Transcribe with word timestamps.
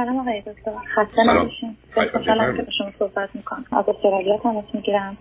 سلام 0.00 0.18
آقای 0.18 0.40
دکتر. 0.40 0.72
خسته 0.94 1.22
نباشین. 1.26 1.76
خوشحالم 1.94 2.56
که 2.56 2.62
با 2.62 2.70
شما 2.78 2.90
صحبت 2.98 3.28
می‌کنم. 3.34 3.64
از 3.72 3.88
استرالیا 3.88 4.38
تماس 4.38 4.64
می‌گیرم. 4.72 5.16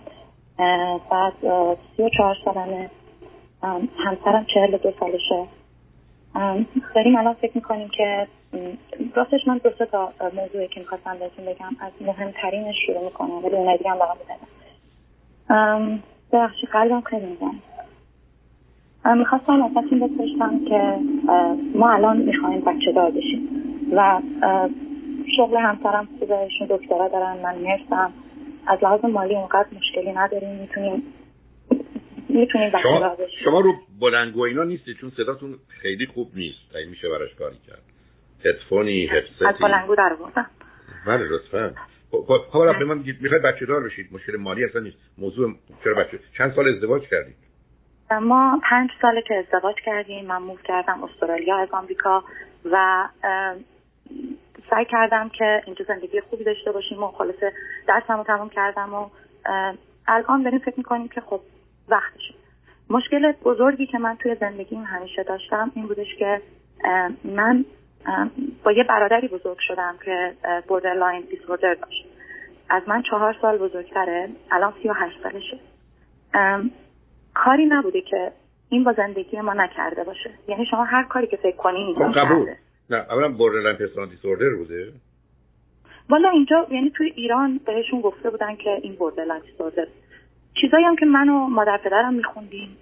بعد 1.11 1.33
سی 1.97 2.03
و 2.03 2.09
چهار 2.17 2.35
سالمه. 2.45 2.89
همسرم 4.05 4.45
چهل 4.53 4.77
دو 4.77 4.91
سالشه. 4.99 5.45
داریم 6.95 7.15
الان 7.15 7.33
فکر 7.33 7.51
می‌کنیم 7.55 7.89
که 7.89 8.27
راستش 9.15 9.47
من 9.47 9.57
دو 9.57 9.85
تا 9.85 10.13
موضوعی 10.35 10.67
که 10.67 10.79
می‌خواستم 10.79 11.17
بهتون 11.19 11.45
بگم 11.45 11.75
از 11.79 11.91
مهمترینش 12.01 12.75
شروع 12.85 13.03
می‌کنم 13.03 13.45
ولی 13.45 13.55
اونای 13.55 13.77
دیگه 13.77 13.89
هم 13.89 13.99
برام 13.99 14.17
بزنم 14.17 15.99
ببخشی 16.31 16.67
قلبم 16.67 17.01
خیلی 17.01 17.25
می‌زنم 17.25 17.61
می‌خواستم 19.17 19.61
ازتون 19.63 19.99
بپرسم 19.99 20.65
که 20.65 20.97
ما 21.75 21.89
الان 21.91 22.17
می‌خوایم 22.17 22.61
بچه 22.61 22.91
دار 22.91 23.11
بشیم. 23.11 23.68
و 23.91 24.21
شغل 25.37 25.57
همسرم 25.57 26.07
خوبه 26.19 26.37
ایشون 26.37 26.67
دکترا 26.69 27.07
دارن 27.07 27.37
من 27.43 27.55
نرسم. 27.55 28.13
از 28.67 28.79
لحاظ 28.83 29.05
مالی 29.05 29.35
اونقدر 29.35 29.67
مشکلی 29.75 30.11
نداریم 30.11 30.59
می‌تونیم 30.59 31.03
می‌تونیم 32.29 32.71
شما, 32.83 33.17
شما 33.43 33.59
رو 33.59 33.73
بلنگو 34.01 34.41
اینا 34.41 34.63
نیستی 34.63 34.93
چون 34.93 35.11
صداتون 35.17 35.55
خیلی 35.67 36.05
خوب 36.05 36.31
نیست. 36.35 36.75
این 36.75 36.89
میشه 36.89 37.09
براش 37.09 37.35
کاری 37.35 37.57
کرد. 37.67 37.81
هدفونی 38.45 39.05
هدستی 39.05 39.45
از 39.45 39.55
بلنگو 39.61 39.95
در 39.95 40.15
بله 41.07 41.23
لطفا. 41.23 41.73
خب, 42.11 42.25
خب، 42.27 42.45
حالا 42.51 42.73
به 42.73 42.85
من 42.85 43.03
می‌خواید 43.21 43.43
بچه 43.43 43.65
دار 43.65 43.83
بشید. 43.83 44.09
مشکل 44.11 44.37
مالی 44.37 44.65
اصلا 44.65 44.81
نیست. 44.81 44.97
موضوع 45.17 45.53
چرا 45.83 45.93
بچه 45.93 46.19
چند 46.37 46.53
سال 46.55 46.67
ازدواج 46.67 47.01
کردید 47.01 47.35
ما 48.21 48.61
پنج 48.69 48.89
ساله 49.01 49.21
که 49.21 49.35
ازدواج 49.35 49.75
کردیم. 49.85 50.25
من 50.25 50.37
move 50.37 50.57
کردم 50.63 51.03
استرالیا 51.03 51.57
از 51.57 51.69
آمریکا 51.71 52.23
و 52.65 53.07
سعی 54.69 54.85
کردم 54.85 55.29
که 55.29 55.63
اینجا 55.65 55.85
زندگی 55.87 56.21
خوبی 56.21 56.43
داشته 56.43 56.71
باشیم 56.71 57.03
و 57.03 57.07
خلاصه 57.07 57.53
درسم 57.87 58.17
رو 58.17 58.23
تمام 58.23 58.49
کردم 58.49 58.93
و 58.93 59.09
الان 60.07 60.43
داریم 60.43 60.59
فکر 60.59 60.77
می‌کنیم 60.77 61.07
که 61.07 61.21
خب 61.21 61.41
وقتشه. 61.89 62.33
مشکل 62.89 63.31
بزرگی 63.31 63.85
که 63.85 63.97
من 63.97 64.15
توی 64.15 64.35
زندگیم 64.35 64.83
همیشه 64.83 65.23
داشتم 65.23 65.71
این 65.75 65.87
بودش 65.87 66.15
که 66.19 66.41
من 67.23 67.65
با 68.63 68.71
یه 68.71 68.83
برادری 68.83 69.27
بزرگ 69.27 69.57
شدم 69.59 69.95
که 70.05 70.33
borderline 70.67 71.21
disorder 71.21 71.73
داشت. 71.73 72.05
از 72.69 72.83
من 72.87 73.01
چهار 73.01 73.35
سال 73.41 73.57
بزرگتره 73.57 74.29
الان 74.51 74.73
سی 74.81 74.89
و 74.89 74.93
هشت 74.93 75.23
سالشه. 75.23 75.59
کاری 77.33 77.65
نبوده 77.65 78.01
که 78.01 78.31
این 78.69 78.83
با 78.83 78.93
زندگی 78.93 79.41
ما 79.41 79.53
نکرده 79.53 80.03
باشه. 80.03 80.29
یعنی 80.47 80.65
شما 80.65 80.83
هر 80.83 81.03
کاری 81.03 81.27
که 81.27 81.37
فکر 81.37 81.57
کنی 81.57 81.95
خب 81.97 82.11
قبول. 82.19 82.55
نه 82.89 82.97
اولا 82.97 83.29
borderline 83.29 83.75
personality 83.75 84.15
disorder 84.15 84.49
بوده. 84.49 84.91
والا 86.09 86.29
اینجا 86.29 86.67
یعنی 86.71 86.91
توی 86.97 87.13
ایران 87.15 87.59
بهشون 87.65 88.01
گفته 88.01 88.29
بودن 88.29 88.55
که 88.55 88.69
این 88.81 88.95
borderline 88.95 89.41
disorder 89.41 89.87
چیزایی 90.61 90.85
هم 90.85 90.95
که 90.95 91.05
من 91.05 91.29
و 91.29 91.47
مادر 91.47 91.79
پدرم 91.83 92.13
میخوندیم 92.13 92.77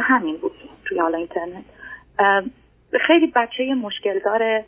همین 0.00 0.36
بود 0.36 0.52
توی 0.84 0.98
حالا 0.98 1.18
اینترنت. 1.18 1.64
خیلی 3.06 3.32
بچه 3.36 3.74
مشکل 3.74 4.18
داره 4.24 4.64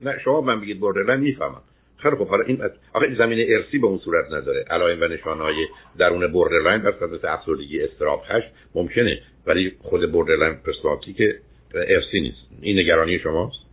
نه 0.00 0.18
شما 0.24 0.40
من 0.40 0.60
بگید 0.60 0.80
borderline 0.80 1.20
می‌فهمم. 1.20 1.62
خیلی 1.96 2.16
خب 2.16 2.28
حالا 2.28 2.44
این 2.44 2.62
آقا 2.92 3.06
زمینه 3.18 3.46
ارثی 3.48 3.78
به 3.78 3.86
اون 3.86 3.98
صورت 3.98 4.32
نداره. 4.32 4.64
علائم 4.70 5.00
و 5.00 5.04
نشانهای 5.04 5.66
درون 5.98 6.32
borderline 6.32 6.82
در 6.82 6.92
صورت 6.98 7.24
افسردگی 7.24 7.82
اضطراب 7.82 8.22
هست 8.28 8.46
ممکنه. 8.74 9.22
ولی 9.46 9.76
خود 9.82 10.12
borderline 10.12 10.54
personality 10.54 11.12
که 11.12 11.40
ارثی 11.74 12.20
نیست. 12.20 12.48
این 12.62 12.78
نگرانی 12.78 13.18
شماست؟ 13.18 13.68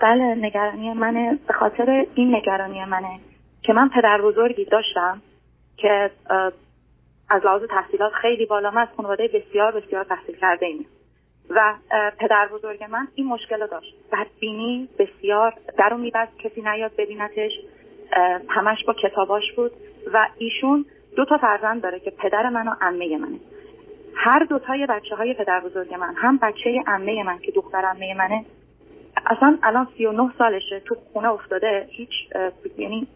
بله 0.00 0.34
نگرانی 0.34 0.92
منه. 0.92 1.38
به 1.48 1.54
خاطر 1.54 2.06
این 2.14 2.36
نگرانی 2.36 2.84
منه 2.84 3.20
که 3.62 3.72
من 3.72 3.88
پدر 3.88 4.20
بزرگی 4.22 4.64
داشتم 4.64 5.22
که 5.76 6.10
از 7.28 7.44
لحاظ 7.44 7.62
تحصیلات 7.70 8.12
خیلی 8.12 8.46
بالا 8.46 8.70
از 8.70 8.88
خانواده 8.96 9.28
بسیار 9.28 9.80
بسیار 9.80 10.04
تحصیل 10.04 10.36
کرده 10.36 10.66
ایم. 10.66 10.86
و 11.50 11.74
پدر 12.18 12.48
بزرگ 12.52 12.84
من 12.84 13.08
این 13.14 13.26
مشکل 13.26 13.60
رو 13.60 13.66
داشت. 13.66 13.94
بدبینی 14.12 14.88
بسیار 14.98 15.54
در 15.78 15.88
رو 15.88 15.96
میبست 15.96 16.38
کسی 16.38 16.62
نیاد 16.62 16.92
ببینتش. 16.98 17.52
همش 18.48 18.84
با 18.86 18.94
کتاباش 19.02 19.52
بود. 19.56 19.72
و 20.12 20.28
ایشون 20.38 20.84
دو 21.16 21.24
تا 21.24 21.38
فرزند 21.38 21.82
داره 21.82 22.00
که 22.00 22.10
پدر 22.10 22.48
من 22.48 22.68
و 22.68 22.74
عمه 22.80 23.18
منه. 23.18 23.38
هر 24.16 24.44
دوتای 24.44 24.86
بچه 24.86 25.16
های 25.16 25.34
پدر 25.34 25.60
بزرگ 25.60 25.94
من 25.94 26.14
هم 26.16 26.38
بچه 26.42 26.82
عمه 26.86 27.22
من 27.22 27.38
که 27.38 27.52
دختر 27.52 27.84
عمه 27.84 28.14
منه 28.14 28.44
اصلا 29.26 29.58
الان 29.62 29.88
39 29.98 30.32
سالشه 30.38 30.80
تو 30.80 30.94
خونه 31.12 31.28
افتاده 31.28 31.86
هیچ 31.90 32.10
یعنی 32.78 33.06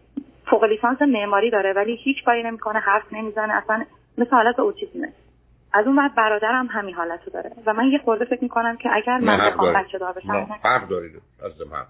فوق 0.51 0.65
لیسانس 0.65 1.03
معماری 1.03 1.51
داره 1.51 1.73
ولی 1.73 1.97
هیچ 1.97 2.25
کاری 2.25 2.43
نمی‌کنه 2.43 2.79
حرف 2.79 3.13
نمی‌زنه 3.13 3.55
اصلا 3.55 3.85
مثل 4.19 4.31
حالت 4.31 4.59
اوتیسمه 4.59 5.13
از 5.73 5.87
اون 5.87 5.97
بعد 5.97 6.15
برادرم 6.15 6.67
همین 6.67 6.95
حالتو 6.95 7.31
داره. 7.31 7.51
و 7.67 7.75
من 7.75 7.89
یه 7.89 7.99
خورده 7.99 8.25
فکر 8.25 8.43
می‌کنم 8.43 8.77
که 8.77 8.91
اگر 8.93 9.19
من 9.19 9.51
بخوام 9.51 9.75
بچه 9.75 9.99
دار 9.99 10.13
بشم 10.13 10.49
حق 10.65 10.89
دارید. 10.89 11.13
از 11.45 11.53
حق 11.73 11.87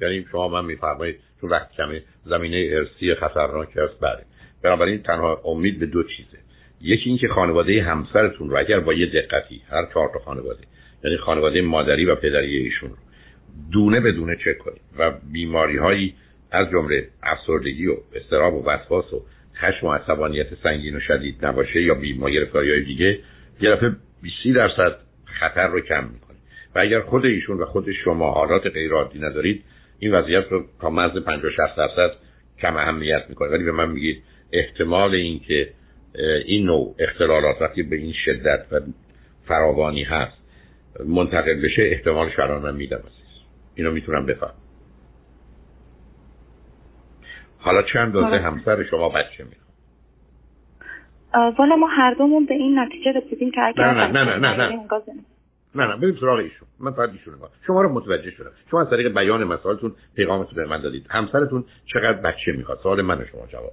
یعنی 0.00 0.26
شما 0.32 0.48
من 0.48 0.64
میفرمایید 0.64 1.20
چون 1.40 1.50
وقت 1.50 1.72
کمی 1.72 2.02
زمینه 2.24 2.70
ارسی 2.72 3.14
خطرناک 3.14 3.68
است 3.76 4.00
بله. 4.00 4.24
بنابراین 4.62 5.02
تنها 5.02 5.40
امید 5.44 5.80
به 5.80 5.86
دو 5.86 6.02
چیزه. 6.02 6.43
یکی 6.84 7.08
اینکه 7.10 7.28
خانواده 7.28 7.82
همسرتون 7.82 8.50
رو 8.50 8.58
اگر 8.58 8.80
با 8.80 8.94
یه 8.94 9.06
دقتی 9.06 9.62
هر 9.70 9.86
چهار 9.94 10.10
تا 10.12 10.18
خانواده 10.18 10.60
یعنی 11.04 11.16
خانواده 11.16 11.62
مادری 11.62 12.04
و 12.04 12.14
پدری 12.14 12.56
ایشون 12.56 12.90
رو 12.90 12.96
دونه 13.72 14.00
به 14.00 14.12
دونه 14.12 14.36
چک 14.36 14.58
کنید 14.58 14.80
و 14.98 15.12
بیماری 15.32 15.76
هایی 15.76 16.14
از 16.50 16.70
جمله 16.70 17.08
افسردگی 17.22 17.86
و 17.86 17.96
استراب 18.14 18.54
و 18.54 18.64
وسواس 18.66 19.12
و 19.12 19.22
خشم 19.56 19.86
و 19.86 19.92
عصبانیت 19.92 20.46
سنگین 20.62 20.96
و 20.96 21.00
شدید 21.00 21.46
نباشه 21.46 21.82
یا 21.82 21.94
بیماری 21.94 22.34
گرفتاری 22.34 22.70
های 22.70 22.84
دیگه 22.84 23.18
یه 23.60 23.70
دفعه 23.70 23.96
20 24.22 24.56
درصد 24.56 24.96
خطر 25.24 25.66
رو 25.66 25.80
کم 25.80 26.04
می‌کنه. 26.04 26.36
و 26.74 26.78
اگر 26.78 27.00
خود 27.00 27.24
ایشون 27.24 27.58
و 27.58 27.64
خود 27.64 27.92
شما 27.92 28.30
حالات 28.30 28.66
غیر 28.66 28.92
عادی 28.92 29.18
ندارید 29.18 29.64
این 29.98 30.14
وضعیت 30.14 30.44
رو 30.50 30.64
تا 30.80 30.90
مرز 30.90 31.16
50 31.16 31.52
60 31.52 31.76
درصد 31.76 32.10
کم 32.60 32.76
اهمیت 32.76 33.24
می‌کنه. 33.28 33.48
ولی 33.48 33.64
به 33.64 33.72
من 33.72 33.90
میگید 33.90 34.22
احتمال 34.52 35.14
اینکه 35.14 35.68
این 36.46 36.66
نوع 36.66 36.94
اختلالات 36.98 37.62
وقتی 37.62 37.82
به 37.82 37.96
این 37.96 38.12
شدت 38.24 38.66
و 38.72 38.80
فراوانی 39.48 40.02
هست 40.02 40.38
منتقل 41.06 41.62
بشه 41.62 41.82
احتمال 41.82 42.30
الان 42.38 42.62
من 42.62 42.74
میدم 42.74 43.02
اینو 43.74 43.90
می‌تونم 43.90 44.26
بفهم. 44.26 44.54
حالا 47.58 47.82
چند 47.82 48.12
دازه 48.12 48.36
همسر 48.36 48.84
شما 48.84 49.08
بچه 49.08 49.44
می‌خواد 49.44 49.64
والا 51.58 51.76
ما 51.76 51.86
هر 51.86 52.14
دومون 52.14 52.46
به 52.46 52.54
این 52.54 52.78
نتیجه 52.78 53.12
رسیدیم 53.12 53.50
که 53.50 53.60
اگر 53.60 53.94
نه 53.94 54.06
نه 54.06 54.24
نه 54.24 54.38
نه 54.38 54.56
نه 54.56 54.68
نه. 55.74 55.86
نه 55.86 55.96
بریم 55.96 56.16
سراغ 56.20 56.38
ایشون. 56.38 56.68
من 56.80 56.92
فقط 56.92 57.10
ایشون 57.10 57.34
شما 57.66 57.82
رو 57.82 57.92
متوجه 57.92 58.30
شدم. 58.30 58.50
شما 58.70 58.80
از 58.80 58.90
طریق 58.90 59.14
بیان 59.14 59.44
مسائلتون 59.44 59.94
پیغامتون 60.16 60.54
به 60.54 60.66
من 60.66 60.80
دادید. 60.80 61.06
همسرتون 61.10 61.64
چقدر 61.92 62.12
بچه 62.12 62.52
می‌خواد؟ 62.52 62.78
سوال 62.82 63.02
من 63.02 63.26
شما 63.32 63.46
جواب 63.46 63.72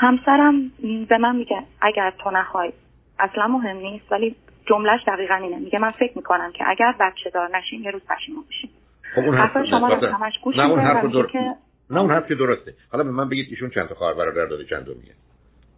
همسرم 0.00 0.70
به 1.08 1.18
من 1.18 1.36
میگه 1.36 1.62
اگر 1.80 2.12
تو 2.18 2.30
نخوای 2.30 2.72
اصلا 3.18 3.46
مهم 3.46 3.76
نیست 3.76 4.12
ولی 4.12 4.36
جملهش 4.66 5.00
دقیقا 5.06 5.34
اینه. 5.34 5.58
میگه 5.58 5.78
من 5.78 5.90
فکر 5.90 6.12
می‌کنم 6.16 6.52
که 6.52 6.64
اگر 6.68 6.94
بچه 7.00 7.30
دار 7.30 7.56
نشیم 7.56 7.82
یه 7.82 7.90
روز 7.90 8.02
پشیمون 8.08 8.44
بشیم. 8.48 8.70
خب 9.14 9.20
اون 9.20 9.34
حرف 9.34 9.64
شما 9.70 9.88
همش 9.88 10.38
گوش 10.42 10.56
نه 10.56 10.70
اون 10.70 10.80
حرف 10.80 11.04
در... 11.04 11.26
که 11.26 11.54
نه 11.90 12.00
اون 12.00 12.10
حرف 12.10 12.28
که 12.28 12.34
درسته. 12.34 12.74
حالا 12.92 13.04
به 13.04 13.10
من 13.10 13.28
بگید 13.28 13.46
ایشون 13.50 13.70
چند 13.70 13.88
تا 13.88 13.94
خواهر 13.94 14.14
برادر 14.14 14.46
داره 14.46 14.64
چند 14.64 14.84
دومیه 14.84 15.14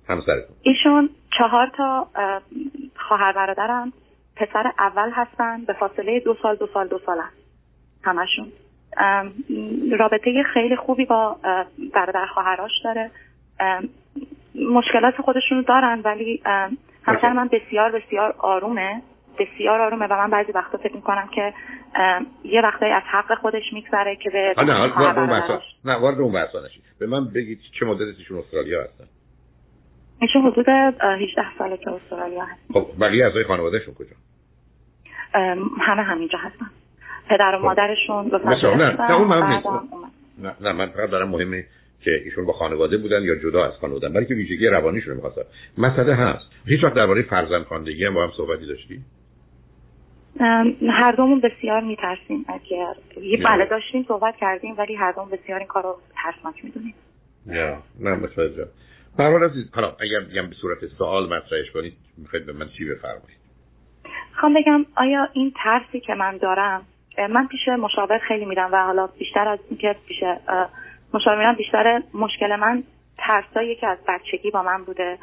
همسرتون. 0.09 0.57
ایشون 0.63 1.11
چهار 1.39 1.71
تا 1.77 2.09
خواهر 2.97 3.33
برادرم 3.33 3.93
پسر 4.37 4.73
اول 4.79 5.11
هستن 5.11 5.65
به 5.65 5.73
فاصله 5.73 6.21
دو 6.21 6.37
سال 6.43 6.57
دو 6.57 6.67
سال 6.75 6.89
دو 6.89 6.99
سال 7.07 7.19
هست. 7.19 7.37
همشون. 8.05 8.53
رابطه 9.99 10.43
خیلی 10.55 10.77
خوبی 10.77 11.05
با 11.05 11.37
برادر 11.95 12.27
خواهراش 12.27 12.71
داره. 12.85 13.11
مشکلات 14.55 15.15
خودشون 15.17 15.65
دارن 15.69 16.01
ولی 16.05 16.43
همسر 17.05 17.33
من 17.33 17.49
بسیار 17.49 17.93
بسیار 17.93 18.35
آرومه. 18.39 19.03
بسیار 19.39 19.81
آرومه 19.81 20.07
و 20.07 20.13
من 20.13 20.31
بعضی 20.31 20.53
وقتا 20.53 20.79
فکر 20.79 20.97
می‌کنم 20.97 21.29
که 21.29 21.53
یه 22.45 22.61
وقتایی 22.63 22.93
از 22.93 23.03
حق 23.07 23.35
خودش 23.35 23.73
میگذره 23.73 24.17
که 24.17 24.31
به 24.31 24.55
نه 24.59 24.95
وارد 24.99 25.19
اون 25.19 25.29
بحثا. 25.31 25.61
نه 25.85 25.95
وارد 25.95 26.21
اون 26.21 26.33
بحثا 26.33 26.59
نشید. 26.67 26.83
به 27.01 27.07
من 27.07 27.29
بگید 27.35 27.61
چه 27.81 27.87
مدت 27.87 28.19
ایشون 28.19 28.39
استرالیا 28.39 28.83
هستن. 28.83 29.05
ایشون 30.21 30.43
حدود 30.43 30.69
18 30.69 31.43
ساله 31.59 31.77
که 31.77 31.91
استرالیا 31.91 32.45
هست. 32.45 32.61
خب 32.73 32.87
بقیه 33.01 33.25
اعضای 33.25 33.45
خانوادهشون 33.45 33.95
کجا؟ 33.95 34.17
همه 35.81 36.03
همینجا 36.03 36.39
هستن. 36.39 36.67
پدر 37.29 37.55
و 37.55 37.59
خب. 37.59 37.65
مادرشون 37.65 38.29
دو 38.29 38.39
نه 38.39 38.75
نه 38.75 39.13
اون 39.13 39.53
نیست. 39.53 39.67
نه 40.39 40.55
نه 40.61 40.73
من 40.73 40.87
فقط 40.87 41.11
دارم 41.11 41.29
مهمه 41.29 41.65
که 42.01 42.11
ایشون 42.25 42.47
با 42.47 42.53
خانواده 42.53 42.97
بودن 42.97 43.23
یا 43.23 43.35
جدا 43.35 43.65
از 43.65 43.73
خانواده 43.81 44.09
بودن 44.09 44.25
که 44.25 44.35
ویژگی 44.35 44.67
روانیشون 44.67 45.11
رو 45.11 45.17
می‌خواستن. 45.17 45.43
مسئله 45.79 46.15
هست. 46.15 46.51
هیچ 46.67 46.85
وقت 46.85 46.95
درباره 46.95 47.23
فرزند 47.23 47.65
خواندگی 47.65 48.05
هم 48.05 48.15
با 48.15 48.25
هم 48.25 48.31
صحبتی 48.37 48.67
داشتی؟ 48.67 49.01
هر 50.91 51.13
دومون 51.13 51.41
بسیار 51.41 51.81
میترسیم. 51.81 52.45
اگر 52.49 52.95
بله 53.45 53.67
داشتیم 53.67 54.05
صحبت 54.09 54.37
کردیم 54.37 54.75
ولی 54.79 54.95
هر 54.95 55.13
دومون 55.13 55.31
بسیار 55.31 55.59
این 55.59 55.69
کار 55.69 55.83
رو 55.83 55.97
ترسناک 56.25 56.65
می‌دونیم. 56.65 56.95
نه. 57.47 57.77
نه 58.01 58.15
متوجه 58.15 58.67
برحال 59.19 59.45
عزیز 59.45 59.71
حالا 59.73 59.97
اگر 60.01 60.21
بگم 60.21 60.49
به 60.49 60.55
صورت 60.55 60.79
سوال 60.99 61.25
مطرحش 61.25 61.71
کنید 61.75 61.93
می‌خواید 62.19 62.47
به 62.47 62.53
من 62.53 62.69
چی 62.79 62.85
بفرمایید؟ 62.85 63.41
خواهم 64.41 64.55
بگم 64.55 64.87
آیا 64.97 65.29
این 65.33 65.53
ترسی 65.65 66.01
که 66.01 66.15
من 66.15 66.37
دارم 66.37 66.87
من 67.31 67.47
پیش 67.47 67.69
مشاور 67.69 68.19
خیلی 68.19 68.45
میرم 68.45 68.73
و 68.73 68.77
حالا 68.77 69.07
بیشتر 69.07 69.49
از 69.49 69.59
اینکه 69.71 69.97
پیش 70.09 70.17
مشاور 71.15 71.39
میرم 71.39 71.55
بیشتر 71.55 72.03
مشکل 72.15 72.57
من 72.57 72.83
ترسایی 73.19 73.77
که 73.77 73.87
از 73.87 73.99
بچگی 74.09 74.51
با 74.51 74.63
من 74.63 74.85
بوده 74.85 75.19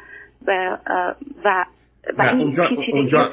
و 0.46 0.78
و, 1.44 1.64
و 2.18 2.22
این 2.22 2.40
اونجا, 2.40 2.68
اونجا, 2.92 3.32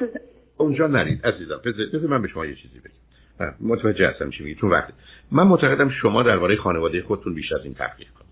اونجا 0.58 0.88
نرید 0.88 1.26
عزیزم. 1.26 1.62
بذار 1.94 2.10
من 2.10 2.22
به 2.22 2.28
شما 2.28 2.46
یه 2.46 2.56
چیزی 2.56 2.80
بگم. 2.80 3.54
متوجه 3.62 4.10
هستم 4.10 4.30
چی 4.30 4.44
میگی. 4.44 4.56
چون 4.56 4.70
وقتی 4.70 4.94
من 5.32 5.44
معتقدم 5.44 5.90
شما 5.90 6.24
درباره 6.24 6.56
خانواده 6.56 7.02
خودتون 7.02 7.34
بیش 7.34 7.52
از 7.52 7.64
این 7.64 7.74
تحقیق 7.74 8.08
کنید. 8.10 8.32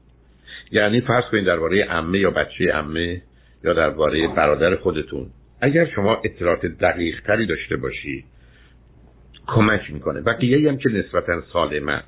یعنی 0.72 1.02
فرض 1.02 1.24
کنید 1.32 1.46
درباره 1.46 1.84
عمه 1.84 2.20
یا 2.20 2.32
بچه 2.32 2.72
عمه 2.74 3.22
یا 3.64 3.74
درباره 3.74 4.28
برادر 4.28 4.76
خودتون. 4.76 5.26
اگر 5.62 5.86
شما 5.86 6.22
اطلاعات 6.24 6.66
دقیق 6.66 7.22
تری 7.22 7.46
داشته 7.46 7.78
باشی 7.78 8.26
کمک 9.48 9.92
می‌کنه. 9.92 10.22
بقیه 10.22 10.70
هم 10.70 10.78
که 10.78 10.90
نسبتا 10.90 11.42
سالمه. 11.42 12.04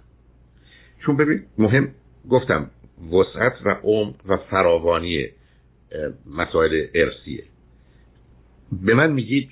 چون 1.06 1.18
ببین 1.18 1.44
مهم 1.58 1.92
گفتم 2.30 2.70
وسعت 3.12 3.54
و 3.66 3.70
عمق 3.84 4.16
و 4.26 4.38
فراوانی 4.38 5.28
مسائل 6.38 6.88
ارسیه 6.94 7.44
به 8.72 8.94
من 8.94 9.12
میگید 9.12 9.50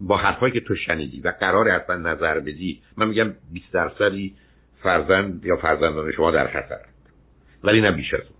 با 0.00 0.16
حرفایی 0.16 0.52
که 0.52 0.60
تو 0.60 0.74
شنیدی 0.74 1.20
و 1.20 1.32
قرار 1.40 1.70
حتما 1.70 1.96
نظر 1.96 2.40
بدی 2.40 2.82
من 2.96 3.08
میگم 3.08 3.34
20 3.52 3.72
درصدی 3.72 4.34
فرزند 4.82 5.44
یا 5.44 5.56
فرزندان 5.56 6.12
شما 6.12 6.30
در 6.30 6.46
خطر. 6.46 6.80
ولی 7.64 7.80
نه 7.80 7.92
بیش 7.92 8.14
از 8.14 8.20
اون. 8.20 8.38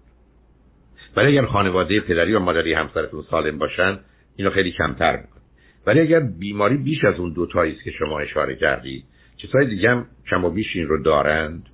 ولی 1.16 1.38
اگر 1.38 1.46
خانواده 1.46 2.00
پدری 2.00 2.34
و 2.34 2.38
مادری 2.38 2.74
همسرتون 2.74 3.24
سالم 3.30 3.58
باشن 3.58 4.00
اینو 4.36 4.50
خیلی 4.50 4.72
کمتر 4.72 5.16
می‌کنه. 5.16 5.42
ولی 5.86 6.00
اگر 6.00 6.20
بیماری 6.20 6.76
بیش 6.76 7.04
از 7.04 7.14
اون 7.14 7.32
دوتایی 7.32 7.72
است 7.72 7.84
که 7.84 7.90
شما 7.90 8.20
اشاره 8.20 8.56
کردید 8.56 9.04
چیزهای 9.36 9.66
دیگه 9.66 9.90
هم 9.90 10.06
کم 10.30 10.44
و 10.44 10.50
بیش 10.50 10.76
این 10.76 10.86
رو 10.86 11.02
دارند. 11.02 11.66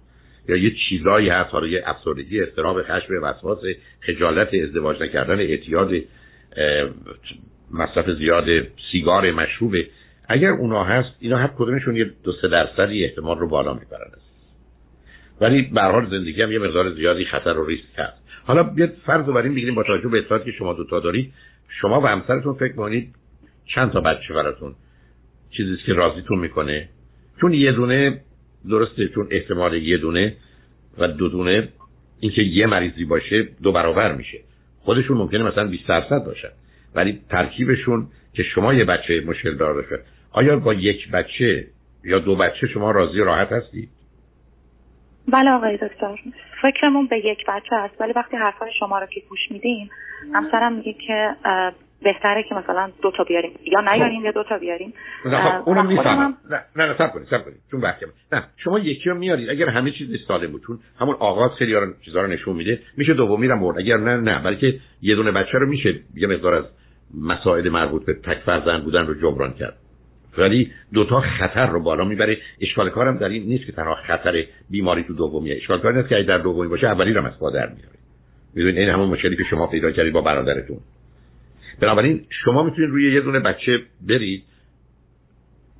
یا 0.48 0.56
یه 0.56 0.74
چیزایی 0.88 1.28
هست. 1.28 1.50
حالا 1.50 1.66
یه 1.66 1.82
افسردگی 1.86 2.40
استراب 2.40 2.82
خشم 2.82 3.14
وسواس 3.22 3.58
خجالت 4.00 4.54
ازدواج 4.54 5.02
نکردن 5.02 5.38
اعتیاد 5.38 5.92
مصرف 7.70 8.10
زیاد 8.10 8.44
سیگار 8.92 9.30
مشروبه 9.30 9.86
اگر 10.28 10.50
اونا 10.50 10.84
هست 10.84 11.16
اینا 11.20 11.36
هر 11.38 11.50
کدومشون 11.58 11.96
یه 11.96 12.10
دو 12.24 12.32
سه 12.42 12.48
درصدی 12.48 13.04
احتمال 13.04 13.38
رو 13.38 13.48
بالا 13.48 13.74
می‌برن. 13.74 14.10
ولی 15.40 15.62
به 15.62 15.82
حال 15.82 16.10
زندگی 16.10 16.42
هم 16.42 16.52
یه 16.52 16.58
مقدار 16.58 16.94
زیادی 16.94 17.24
خطر 17.24 17.58
و 17.58 17.66
ریسک 17.66 17.98
هست. 17.98 18.24
حالا 18.46 18.62
بیاد 18.62 18.92
فرض 19.06 19.26
بر 19.26 19.42
بگیریم 19.42 19.74
با 19.74 19.82
توجه 19.82 20.08
به 20.08 20.22
که 20.44 20.52
شما 20.52 20.72
دوتا 20.72 21.00
دارید. 21.00 21.32
شما 21.80 22.00
و 22.00 22.06
همسرتون 22.06 22.54
فکر 22.54 22.72
کنید 22.72 23.14
چند 23.74 23.92
تا 23.92 24.00
بچه 24.00 24.34
براتون 24.34 24.74
چیزی 25.50 25.76
که 25.86 25.92
راضیتون 25.92 26.38
می‌کنه؟ 26.38 26.88
چون 27.40 27.52
یه 27.52 27.72
دونه 27.72 28.20
درسته 28.70 29.08
چون 29.08 29.28
احتمال 29.30 29.74
یه 29.74 29.96
دونه 29.96 30.36
و 30.98 31.08
دو 31.08 31.28
دونه 31.28 31.68
اینکه 32.20 32.42
یه 32.42 32.66
مریضی 32.66 33.04
باشه 33.04 33.48
دو 33.62 33.72
برابر 33.72 34.12
میشه. 34.12 34.38
خودشون 34.80 35.16
ممکنه 35.16 35.42
مثلا 35.42 35.66
20 35.68 35.88
درصد 35.88 36.24
باشن. 36.24 36.48
ولی 36.94 37.20
ترکیبشون 37.30 38.06
که 38.32 38.42
شما 38.42 38.74
یه 38.74 38.84
بچه 38.84 39.20
مشکل 39.26 39.56
دار 39.56 39.74
باشه 39.74 40.00
آیا 40.32 40.58
با 40.58 40.74
یک 40.74 41.10
بچه 41.10 41.66
یا 42.04 42.18
دو 42.18 42.36
بچه 42.36 42.66
شما 42.66 42.90
راضی 42.90 43.18
راحت 43.18 43.52
هستی؟ 43.52 43.88
بله 45.28 45.50
آقای 45.50 45.76
دکتر. 45.76 46.16
فکرمون 46.62 47.06
به 47.06 47.18
یک 47.18 47.38
بچه 47.48 47.76
هست 47.76 48.00
ولی 48.00 48.12
وقتی 48.12 48.36
حرفای 48.36 48.70
شما 48.78 48.98
رو 48.98 49.06
که 49.06 49.22
گوش 49.28 49.50
میدیم 49.50 49.90
همسرم 50.34 50.72
میگه 50.72 50.92
که 50.92 51.28
بهتره 52.04 52.42
که 52.42 52.54
مثلا 52.54 52.90
دو 53.02 53.10
تا 53.10 53.24
بیاریم. 53.24 53.50
یا 53.64 53.80
نیاریم 53.80 54.20
خب. 54.20 54.24
یا 54.24 54.32
دو 54.32 54.44
تا 54.48 54.58
بیاریم. 54.58 54.94
خب 55.22 55.68
اونم 55.68 55.86
می‌فهمم 55.86 56.36
نه 56.50 56.60
نه 56.76 56.86
نه 56.86 57.08
کنید 57.08 57.26
سب 57.30 57.44
کنید. 57.44 57.58
چون 57.70 57.80
وقتی 57.80 58.06
نه 58.32 58.44
شما 58.56 58.78
یکی 58.78 59.10
رو 59.10 59.18
میارید. 59.18 59.50
اگر 59.50 59.68
همه 59.68 59.90
چیز 59.90 60.08
سالم 60.28 60.52
بود 60.52 60.62
چون 60.66 60.78
همون 61.00 61.16
آغاز 61.18 61.50
خیلی 61.58 61.74
چیزا 62.04 62.22
رو 62.22 62.26
نشون 62.26 62.56
میده 62.56 62.78
میشه 62.96 63.14
دومی 63.14 63.48
رو 63.48 63.56
مرد. 63.56 63.78
اگر 63.78 63.96
نه 63.96 64.16
نه 64.16 64.42
بلکه 64.42 64.74
یه 65.02 65.14
دونه 65.14 65.32
بچه 65.32 65.58
رو 65.58 65.66
میشه 65.66 66.00
یه 66.14 66.26
مقدار 66.26 66.54
از 66.54 66.64
مسائل 67.20 67.68
مربوط 67.68 68.06
به 68.06 68.14
تک 68.14 68.38
فرزند 68.38 68.84
بودن 68.84 69.06
رو 69.06 69.14
جبران 69.14 69.52
کرد. 69.52 69.76
ولی 70.38 70.72
دوتا 70.92 71.20
خطر 71.20 71.66
رو 71.66 71.82
بالا 71.82 72.04
می‌بره. 72.04 72.38
اشکال 72.60 72.90
کارم 72.90 73.18
در 73.18 73.28
این 73.28 73.42
نیست 73.42 73.66
که 73.66 73.72
تنها 73.72 73.94
خطر 73.94 74.44
بیماری 74.70 75.02
تو 75.02 75.14
دومیه. 75.14 75.56
اشکال 75.56 75.78
کار 75.78 75.92
نیست 75.92 76.08
که 76.08 76.22
در 76.22 76.38
دومی 76.38 76.68
باشه 76.68 76.86
اولی 76.86 77.12
رو 77.12 77.26
از 77.26 77.38
در 77.40 77.66
میاره. 77.66 77.98
می‌دونید 78.54 78.78
این 78.78 78.88
همون 78.88 79.08
مشکلی 79.08 79.36
که 79.36 79.44
شما 79.50 79.66
پیدا 79.66 79.90
کردید 79.90 80.12
با 80.12 80.20
برادرتون. 80.20 80.78
بنابراین 81.80 82.26
شما 82.44 82.62
می‌تونید 82.62 82.90
روی 82.90 83.14
یه 83.14 83.20
دونه 83.20 83.40
بچه 83.40 83.82
برید. 84.08 84.44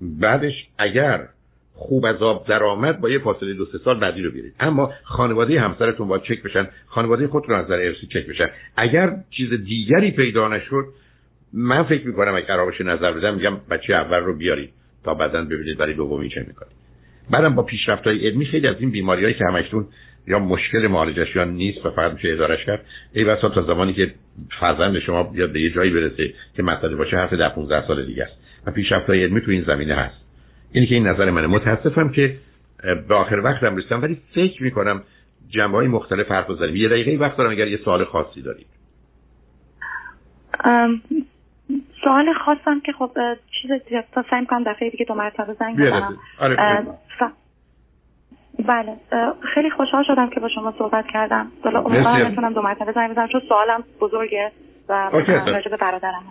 بعدش 0.00 0.55
اگر 0.79 1.29
خوب 1.75 2.05
از 2.05 2.23
آب 2.23 2.46
درآمد 2.46 3.00
با 3.00 3.11
یه 3.11 3.19
فاصله 3.19 3.55
دو 3.55 3.64
سه 3.64 3.79
سال 3.79 4.00
بعدی 4.00 4.23
رو 4.23 4.31
بیارید. 4.31 4.55
اما 4.61 4.93
خانواده 5.05 5.61
همسرتون 5.61 6.08
باید 6.08 6.23
چک 6.23 6.43
بشن. 6.43 6.69
خانواده 6.87 7.29
خودتون 7.29 7.55
از 7.55 7.64
نظر 7.64 7.75
ارسی 7.75 8.06
چک 8.06 8.26
بشن. 8.26 8.49
اگر 8.76 9.17
چیز 9.31 9.52
دیگری 9.64 10.11
پیدا 10.11 10.49
نشد 10.49 10.85
من 11.52 11.82
فکر 11.82 12.06
می‌کنم 12.06 12.35
اگه 12.35 12.46
قرار 12.46 12.82
نظر 12.82 13.12
بدم 13.12 13.35
میگم 13.35 13.56
بچه 13.70 13.94
اول 13.94 14.19
رو 14.19 14.37
بیارید 14.37 14.70
تا 15.05 15.14
بعدا 15.14 15.44
ببینید 15.44 15.79
برای 15.79 15.94
دومی 15.94 16.29
چه 16.29 16.41
می‌کنید. 16.41 16.73
بعدم 17.31 17.55
با 17.55 17.62
پیشرفت 17.62 18.06
های 18.06 18.29
علمی 18.29 18.46
خیلی 18.46 18.69
از 18.69 18.76
این 18.81 18.91
بیماریایی 18.91 19.35
که 19.35 19.44
همشتون 19.44 19.87
یا 20.26 20.38
مشکل 20.38 20.86
معالجش 20.86 21.36
یا 21.36 21.44
نیست 21.44 21.86
و 21.86 21.90
فقط 21.90 22.12
میشه 22.12 22.28
ادارش 22.32 22.64
کرد؟ 22.64 22.84
ای 23.12 23.24
بسا 23.24 23.48
تا 23.48 23.62
زمانی 23.62 23.92
که 23.92 24.14
فرزند 24.60 24.98
شما 24.98 25.22
بیاد 25.22 25.52
به 25.52 25.60
یه 25.60 25.70
جایی 25.70 25.90
برسه 25.90 26.34
که 26.56 26.62
مسئله 26.62 26.96
باشه 26.96 27.16
حرف 27.16 27.32
در 27.32 27.48
15 27.48 27.86
سال 27.86 28.06
دیگه 28.06 28.24
است. 28.24 28.44
و 28.66 28.70
پیشرفت 28.70 29.06
های 29.06 29.24
علمی 29.24 29.40
تو 29.40 29.50
این 29.50 29.64
زمینه 29.66 29.94
هست. 29.94 30.24
اینی 30.72 30.86
که 30.86 30.94
این 30.94 31.06
نظر 31.06 31.30
منه. 31.30 31.46
متاسفم 31.46 32.08
که 32.08 32.36
به 33.08 33.14
آخر 33.14 33.40
وقتم 33.44 33.76
رسیدم 33.76 34.02
ولی 34.02 34.20
فکر 34.34 34.62
می‌کنم 34.62 35.02
جنبه 35.48 35.76
های 35.76 35.88
مختلف 35.88 36.30
حرف 36.30 36.50
بزنیم. 36.50 36.76
یه 36.76 36.88
دقیقه 36.88 37.16
وقت 37.24 37.36
دارم 37.36 37.50
اگر 37.50 37.68
یه 37.68 37.76
سوال 37.84 38.04
خاصی 38.04 38.42
دارید. 38.42 38.66
سوال 42.04 42.32
خاصم 42.44 42.80
که 42.80 42.92
خب 42.92 43.10
چیز 43.62 43.70
تا 44.12 44.24
سعی 44.30 44.46
کنم 44.46 44.64
دفعه 44.64 44.90
دیگه 44.90 45.04
دو 45.04 45.14
مرتبه 45.14 45.52
زنگ 45.52 45.76
بزنم. 45.76 46.18
آره 46.38 46.56
بله. 48.58 48.96
خیلی 49.54 49.70
خوشحال 49.70 50.04
شدم 50.04 50.30
که 50.30 50.40
با 50.40 50.48
شما 50.48 50.74
صحبت 50.79 51.05
کردم. 51.12 51.52
حالا 51.64 51.81
امیدوارم 51.81 52.32
بتونم 52.32 52.52
دو 52.52 52.62
مرتبه 52.62 52.93
زنگ 52.93 53.10
بزنم 53.10 53.29
چون 53.29 53.40
سوالم 53.48 53.84
بزرگه 54.00 54.52
و 54.88 55.10
راجع 55.12 55.70
به 55.70 55.76
برادرم. 55.76 56.22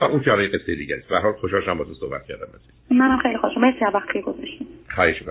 اون 0.00 0.20
که 0.20 0.30
قصه 0.30 0.74
دیگه 0.74 0.96
است. 0.96 1.08
به 1.08 1.18
حال 1.18 1.32
خوشحال 1.32 1.62
شدم 1.62 1.78
با 1.78 1.84
تو 1.84 1.94
صحبت 1.94 2.26
کردم. 2.26 2.46
منم 2.90 3.18
خیلی 3.18 3.36
خوشحال. 3.36 3.64
مرسی 3.64 3.84
وقتی 3.94 4.22
گذاشتید 4.22 4.68
خواهش 4.94 5.22